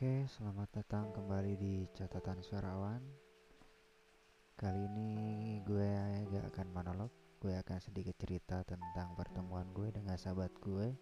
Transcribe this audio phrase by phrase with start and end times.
[0.00, 3.04] Oke, selamat datang kembali di catatan suarawan.
[4.56, 5.12] Kali ini
[5.60, 5.92] gue
[6.24, 10.96] gak akan monolog, gue akan sedikit cerita tentang pertemuan gue dengan sahabat gue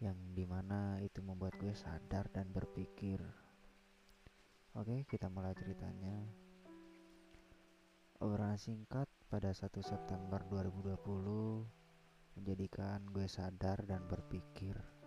[0.00, 3.20] yang di mana itu membuat gue sadar dan berpikir.
[4.72, 6.24] Oke, kita mulai ceritanya.
[8.24, 14.97] Obrolan singkat pada 1 September 2020 menjadikan gue sadar dan berpikir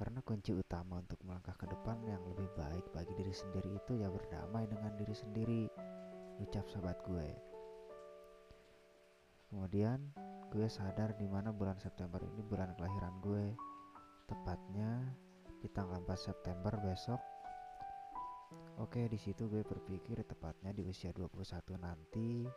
[0.00, 4.08] karena kunci utama untuk melangkah ke depan yang lebih baik bagi diri sendiri itu ya
[4.08, 5.68] berdamai dengan diri sendiri,
[6.40, 7.28] ucap sahabat gue.
[9.52, 10.00] Kemudian
[10.48, 13.52] gue sadar di mana bulan September ini bulan kelahiran gue.
[14.24, 15.04] Tepatnya
[15.60, 17.20] di tanggal 4 September besok.
[18.80, 22.48] Oke, di situ gue berpikir tepatnya di usia 21 nanti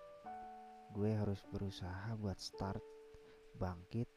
[0.96, 2.80] gue harus berusaha buat start
[3.60, 4.08] bangkit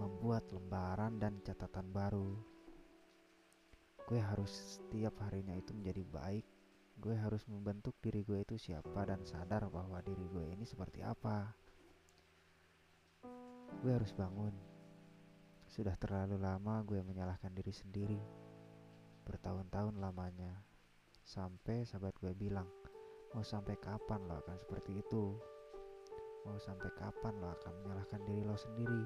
[0.00, 2.53] membuat lembaran dan catatan baru
[4.04, 6.44] gue harus setiap harinya itu menjadi baik.
[7.00, 11.56] Gue harus membentuk diri gue itu siapa dan sadar bahwa diri gue ini seperti apa.
[13.80, 14.52] Gue harus bangun.
[15.64, 18.20] Sudah terlalu lama gue menyalahkan diri sendiri.
[19.24, 20.52] Bertahun-tahun lamanya.
[21.24, 22.68] Sampai sahabat gue bilang
[23.32, 25.32] mau sampai kapan lo akan seperti itu?
[26.44, 29.04] Mau sampai kapan lo akan menyalahkan diri lo sendiri?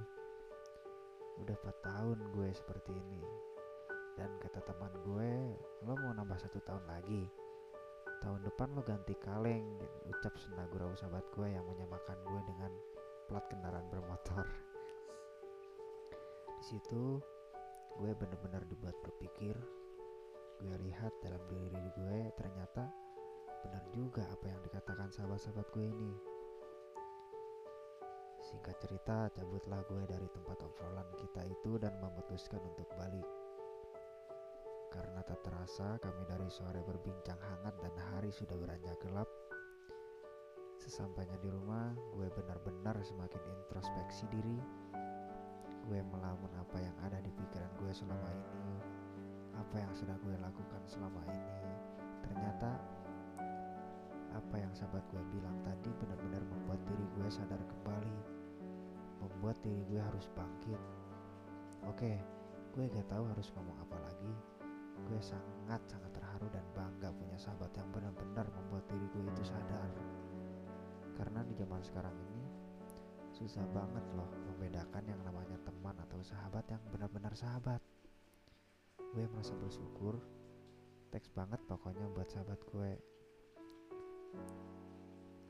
[1.39, 3.49] Udah 4 tahun gue seperti ini
[4.19, 5.31] dan kata teman gue
[5.87, 7.31] lo mau nambah satu tahun lagi?
[8.19, 9.79] Tahun depan lo ganti kaleng
[10.11, 12.73] ucap senagurau sahabat gue yang menyamakan gue dengan
[13.31, 14.43] plat kendaraan bermotor.
[16.59, 17.23] Di situ
[17.95, 19.55] gue bener-bener dibuat berpikir
[20.59, 22.91] gue lihat dalam diri gue ternyata
[23.63, 26.13] benar juga apa yang dikatakan sahabat-sahabat gue ini.
[28.43, 33.27] Singkat cerita cabutlah gue dari tempat obrolan kita itu dan memutuskan untuk balik
[34.89, 39.29] karena tak terasa kami dari sore berbincang hangat dan hari sudah beranjak gelap.
[40.81, 44.57] Sesampainya di rumah, gue benar-benar semakin introspeksi diri.
[45.89, 48.77] Gue melamun apa yang ada di pikiran gue selama ini,
[49.57, 51.57] apa yang sudah gue lakukan selama ini.
[52.25, 52.71] Ternyata
[54.33, 58.19] apa yang sahabat gue bilang tadi benar-benar membuat diri gue sadar kembali,
[59.25, 60.81] membuat diri gue harus bangkit.
[61.89, 62.21] Oke,
[62.77, 64.58] gue gak tahu harus ngomong apa lagi
[65.07, 69.91] gue sangat-sangat terharu dan bangga punya sahabat yang benar-benar membuat diri gue itu sadar.
[71.15, 72.45] Karena di zaman sekarang ini
[73.31, 77.79] susah banget loh membedakan yang namanya teman atau sahabat yang benar-benar sahabat.
[79.15, 80.19] Gue merasa bersyukur,
[81.15, 82.93] teks banget pokoknya buat sahabat gue.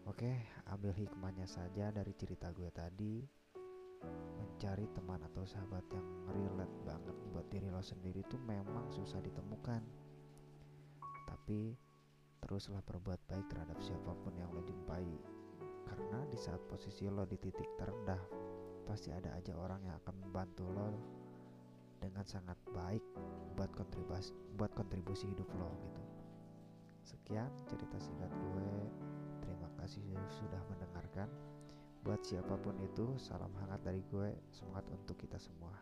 [0.08, 0.32] Oke,
[0.72, 3.20] ambil hikmahnya saja dari cerita gue tadi
[4.38, 9.82] mencari teman atau sahabat yang relate banget buat diri lo sendiri itu memang susah ditemukan.
[11.30, 11.78] Tapi
[12.42, 15.06] teruslah berbuat baik terhadap siapa pun yang lo jumpai.
[15.88, 18.20] Karena di saat posisi lo di titik terendah
[18.84, 20.90] pasti ada aja orang yang akan membantu lo
[21.98, 23.02] dengan sangat baik
[23.58, 26.02] buat kontribusi buat kontribusi hidup lo gitu.
[27.04, 28.70] Sekian cerita singkat gue.
[29.42, 31.28] Terima kasih sudah mendengarkan
[32.08, 34.32] Buat siapa pun itu, salam hangat dari gue.
[34.48, 35.76] Semangat untuk kita semua.